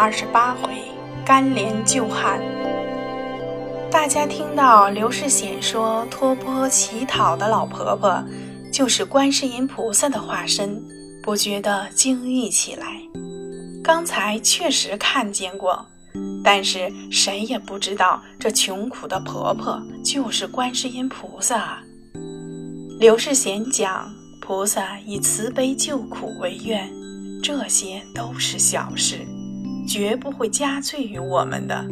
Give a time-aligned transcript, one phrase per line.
[0.00, 0.80] 二十八回，
[1.26, 2.40] 甘莲救汉。
[3.90, 8.22] 大家听到刘世显说托钵乞讨的老婆婆
[8.72, 10.80] 就是观世音菩萨的化身，
[11.20, 12.86] 不觉得惊异起来。
[13.82, 15.84] 刚才确实看见过，
[16.44, 21.80] 但是谁也不知道这穷苦的婆婆就是观世音菩萨。
[23.00, 24.08] 刘世显讲，
[24.40, 26.88] 菩萨以慈悲救苦为愿，
[27.42, 29.26] 这些都是小事，
[29.88, 31.84] 绝不会加罪于我们的。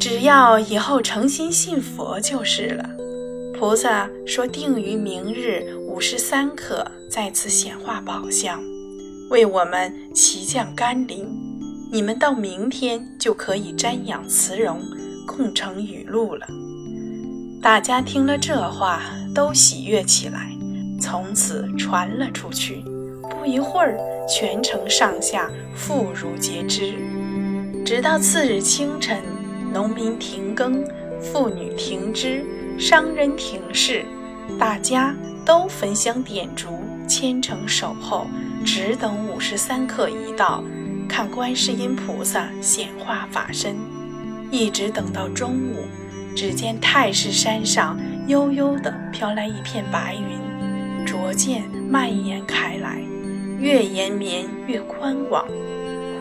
[0.00, 2.90] 只要以后诚心信佛就是了。
[3.56, 8.60] 菩萨说定于明日午时三刻在此显化宝相，
[9.30, 11.28] 为我们齐降甘霖。
[11.92, 14.80] 你们到明天就可以瞻仰慈容，
[15.26, 16.46] 共成雨露了。
[17.60, 20.50] 大家听了这话，都喜悦起来，
[21.00, 22.82] 从此传了出去。
[23.30, 23.96] 不一会儿，
[24.28, 26.94] 全城上下妇孺皆知。
[27.94, 29.20] 直到次日清晨。
[29.70, 30.82] 农民停耕，
[31.20, 32.42] 妇女停织，
[32.78, 34.02] 商人停市，
[34.58, 36.70] 大家都焚香点烛，
[37.06, 38.26] 虔诚守候，
[38.64, 40.64] 只等午时三刻一到，
[41.06, 43.76] 看观世音菩萨显化法身。
[44.50, 45.84] 一直等到中午，
[46.34, 53.02] 只见太师山上悠悠地飘来一片白云，逐渐蔓延开来，
[53.58, 55.46] 越延绵越宽广。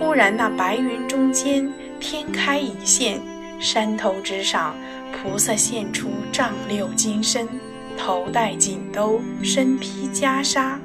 [0.02, 3.22] 忽然，那白云中间天开一线。
[3.60, 4.76] 山头之上，
[5.14, 7.48] 菩萨现出丈六金身，
[7.96, 10.80] 头戴锦兜，身披袈裟，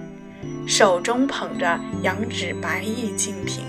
[0.67, 3.65] 手中捧着羊脂白玉净瓶，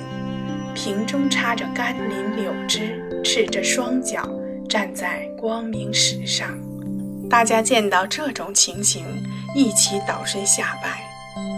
[0.75, 4.29] 瓶中插着甘霖柳枝，赤着双脚
[4.67, 6.59] 站在光明石上。
[7.29, 9.05] 大家见到这种情形，
[9.55, 11.06] 一起倒身下拜。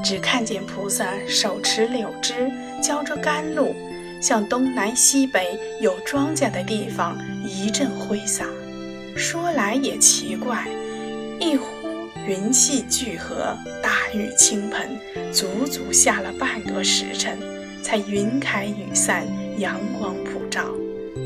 [0.04, 3.76] 只看见菩萨手持柳枝，浇着甘露。
[4.22, 8.46] 向东南西北有庄稼的地方一阵挥洒。
[9.16, 10.68] 说来也奇怪，
[11.40, 11.66] 一呼
[12.28, 14.90] 云气聚合，大雨倾盆，
[15.32, 17.38] 足足下了半个时辰，
[17.82, 19.26] 才云开雨散，
[19.58, 20.66] 阳光普照。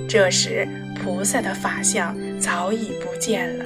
[0.07, 3.65] 这时菩萨的法相早已不见了。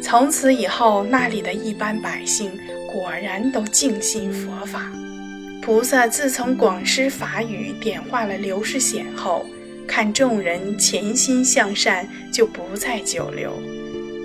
[0.00, 2.52] 从此以后，那里的一般百姓
[2.92, 4.92] 果然都静心佛法。
[5.62, 9.46] 菩萨自从广施法语点化了刘世显后，
[9.86, 13.52] 看众人潜心向善，就不再久留。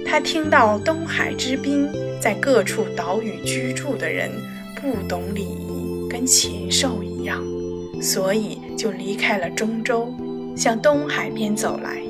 [0.05, 1.87] 他听到东海之滨
[2.19, 4.31] 在各处岛屿居住的人
[4.75, 7.43] 不懂礼仪，跟禽兽一样，
[8.01, 10.11] 所以就离开了中州，
[10.55, 12.01] 向东海边走来。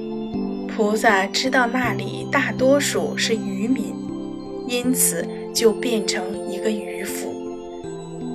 [0.73, 3.93] 菩萨知道那里大多数是渔民，
[4.67, 6.36] 因此就变成。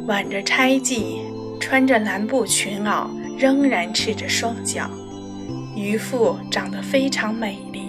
[0.06, 1.20] 挽着钗髻，
[1.60, 3.06] 穿着蓝布裙袄，
[3.38, 4.90] 仍然赤着双脚。
[5.76, 7.82] 渔妇长得非常美丽，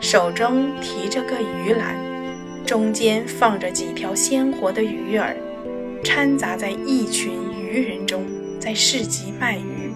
[0.00, 1.96] 手中提着个鱼篮，
[2.66, 5.34] 中间放着几条鲜活的鱼儿，
[6.04, 8.22] 掺杂在一群渔人中，
[8.60, 9.90] 在市集卖鱼。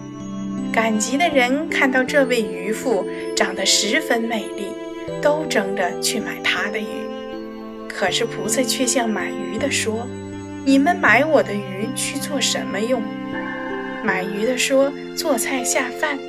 [0.73, 3.05] 赶集的人看到这位渔妇
[3.35, 4.65] 长得十分美丽，
[5.21, 6.85] 都争着去买她的鱼。
[7.87, 10.07] 可是菩萨却向买鱼的说。
[10.63, 13.01] 你们买我的鱼去做什么用？
[14.03, 16.19] 买鱼的说做菜下饭，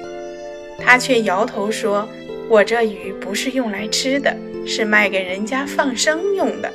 [0.78, 2.09] 他却摇头说
[2.48, 4.34] ：“我这鱼不是用来吃的，
[4.66, 6.72] 是卖给人家放生用的。”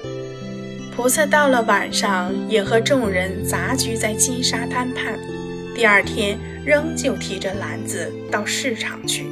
[0.96, 5.18] 菩萨到了晚上，也和众人杂居在金沙滩畔。
[5.76, 9.26] 第二天，仍旧提着篮子到市场去，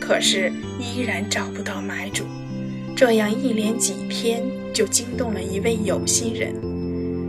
[0.00, 2.24] 可是依然找不到买主。
[2.96, 6.54] 这样一连几天，就惊动了一位有心人。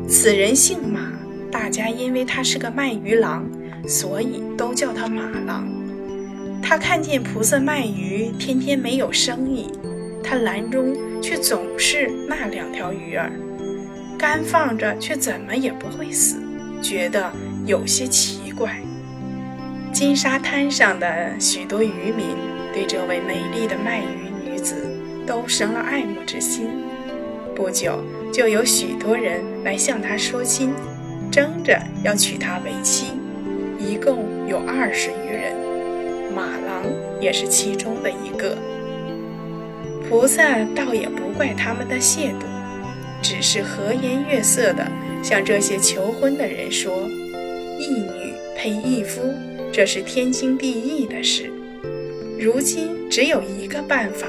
[0.07, 1.11] 此人姓马，
[1.51, 3.45] 大家因为他是个卖鱼郎，
[3.85, 5.67] 所以都叫他马郎。
[6.63, 9.69] 他看见菩萨卖鱼，天天没有生意，
[10.23, 13.31] 他篮中却总是那两条鱼儿，
[14.17, 16.37] 干放着却怎么也不会死，
[16.81, 17.29] 觉得
[17.65, 18.77] 有些奇怪。
[19.91, 22.27] 金沙滩上的许多渔民
[22.73, 24.75] 对这位美丽的卖鱼女子
[25.25, 26.69] 都生了爱慕之心。
[27.53, 28.01] 不久。
[28.31, 30.71] 就有许多人来向他说亲，
[31.31, 33.07] 争着要娶她为妻，
[33.79, 35.53] 一共有二十余人，
[36.35, 36.83] 马郎
[37.19, 38.55] 也是其中的一个。
[40.07, 42.45] 菩萨倒也不怪他们的亵渎，
[43.21, 44.87] 只是和颜悦色地
[45.23, 47.07] 向这些求婚的人说
[47.79, 49.33] ：“一女配一夫，
[49.71, 51.51] 这是天经地义的事。
[52.39, 54.27] 如今只有一个办法，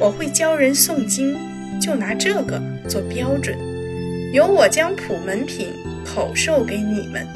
[0.00, 1.36] 我会教人诵经。”
[1.80, 3.56] 就拿这个做标准，
[4.32, 5.68] 由我将普门品
[6.04, 7.26] 口授给你们。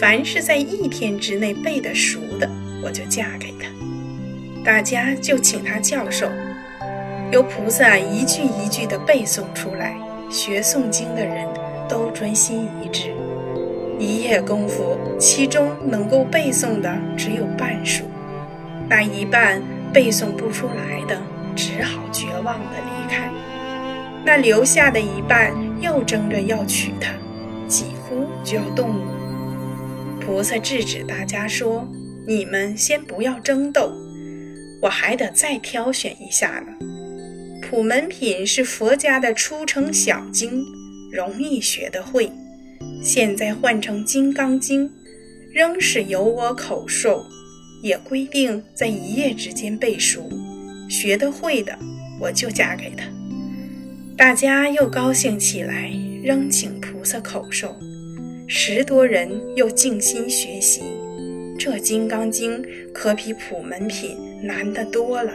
[0.00, 2.48] 凡是在一天之内背得熟的，
[2.82, 3.68] 我就嫁给他。
[4.64, 6.28] 大家就请他教授，
[7.30, 9.96] 由菩萨一句一句地背诵出来。
[10.30, 11.46] 学诵经的人
[11.88, 13.12] 都专心一致，
[14.00, 18.04] 一夜功夫，其中能够背诵的只有半数，
[18.88, 19.62] 那一半
[19.92, 21.16] 背诵不出来的，
[21.54, 23.30] 只好绝望地离开。
[24.24, 27.12] 那留下的一半又争着要娶她，
[27.68, 29.04] 几乎就要动武。
[30.20, 31.86] 菩萨制止大家说
[32.26, 33.92] ：“你们先不要争斗，
[34.80, 36.72] 我还得再挑选一下呢。
[37.60, 40.64] 普门品是佛家的出乘小经，
[41.12, 42.32] 容易学得会。
[43.02, 44.90] 现在换成金刚经，
[45.52, 47.22] 仍是由我口授，
[47.82, 50.26] 也规定在一夜之间背熟，
[50.88, 51.78] 学得会的，
[52.18, 53.04] 我就嫁给他。”
[54.16, 55.90] 大家又高兴起来，
[56.22, 57.76] 仍请菩萨口授。
[58.46, 60.82] 十多人又静心学习。
[61.58, 62.62] 这《金刚经》
[62.92, 64.16] 可比《普门品》
[64.46, 65.32] 难得多了。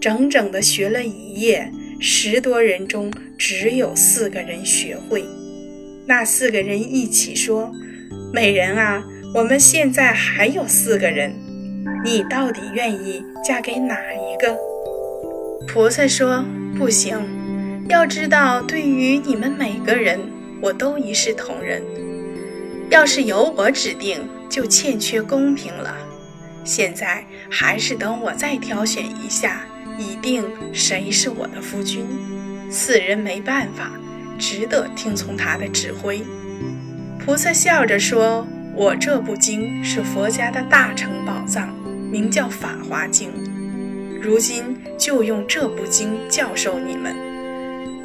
[0.00, 1.70] 整整的学了一夜，
[2.00, 5.24] 十多人中只有四个人学会。
[6.04, 7.72] 那四个人一起说
[8.34, 9.04] ：“美人啊，
[9.36, 11.32] 我们现在还有四个人，
[12.04, 14.58] 你到底愿意嫁给哪一个？”
[15.72, 16.44] 菩萨说
[16.76, 17.16] ：“不行。”
[17.86, 20.18] 要知道，对于你们每个人，
[20.60, 21.82] 我都一视同仁。
[22.90, 25.94] 要是由我指定，就欠缺公平了。
[26.64, 29.66] 现在还是等我再挑选一下，
[29.98, 32.06] 以定谁是我的夫君。
[32.70, 33.90] 四人没办法，
[34.38, 36.22] 只得听从他的指挥。
[37.22, 41.68] 菩萨笑着说：“我这部经是佛家的大乘宝藏，
[42.10, 43.28] 名叫《法华经》。
[44.22, 47.14] 如今就用这部经教授你们。”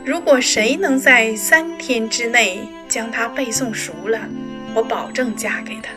[0.09, 4.27] 如果谁能在三天之内将它背诵熟了，
[4.73, 5.91] 我保证嫁给他。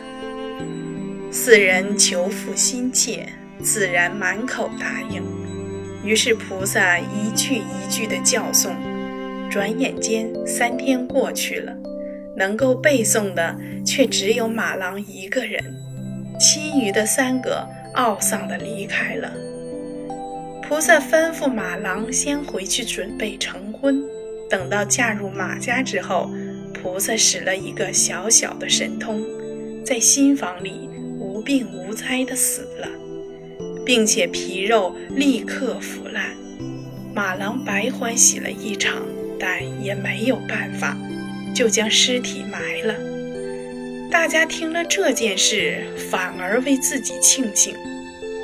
[1.31, 3.27] 四人求父心切，
[3.63, 5.23] 自然满口答应。
[6.03, 8.73] 于是菩萨一句一句的教诵，
[9.49, 11.75] 转眼间三天过去了，
[12.37, 15.59] 能够背诵的却只有马郎一个人，
[16.39, 19.31] 其余的三个懊丧的离开了。
[20.73, 24.03] 菩萨吩咐马郎先回去准备成婚。
[24.49, 26.31] 等到嫁入马家之后，
[26.73, 29.23] 菩萨使了一个小小的神通，
[29.85, 30.89] 在新房里
[31.19, 32.87] 无病无灾的死了，
[33.85, 36.31] 并且皮肉立刻腐烂。
[37.13, 38.95] 马郎白欢喜了一场，
[39.39, 40.97] 但也没有办法，
[41.53, 42.95] 就将尸体埋了。
[44.09, 47.75] 大家听了这件事，反而为自己庆幸，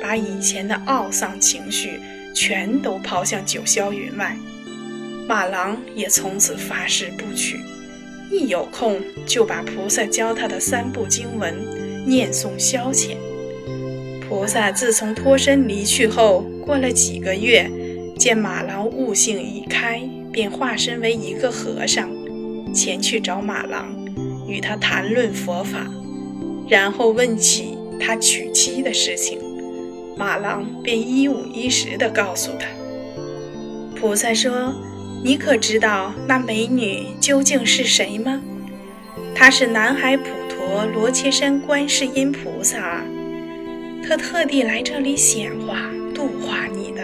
[0.00, 2.00] 把以前的懊丧情绪。
[2.34, 4.36] 全都抛向九霄云外，
[5.28, 7.58] 马郎也从此发誓不娶，
[8.30, 11.54] 一有空就把菩萨教他的三部经文
[12.06, 13.16] 念诵消遣。
[14.28, 17.68] 菩萨自从脱身离去后，过了几个月，
[18.16, 20.00] 见马郎悟性已开，
[20.32, 22.08] 便化身为一个和尚，
[22.72, 23.92] 前去找马郎，
[24.46, 25.84] 与他谈论佛法，
[26.68, 29.40] 然后问起他娶妻的事情。
[30.20, 32.66] 马郎便一五一十地告诉他。
[33.98, 34.74] 菩萨说
[35.24, 38.38] ：“你可知道那美女究竟是谁吗？
[39.34, 43.02] 她是南海普陀罗切山观世音菩萨，
[44.04, 47.02] 特特地来这里显化度化你的。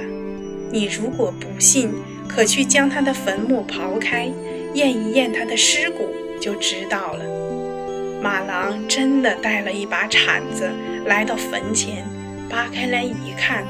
[0.70, 1.88] 你如果不信，
[2.28, 4.30] 可去将她的坟墓刨开，
[4.75, 7.25] 验一验她的尸骨，就知道了。”
[8.23, 10.68] 马郎真的带了一把铲子
[11.06, 12.04] 来到坟前。
[12.48, 13.64] 扒开来一看，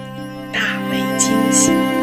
[0.53, 1.96] 大为惊喜。